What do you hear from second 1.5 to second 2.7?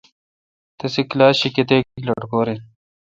کتیک لٹکور۔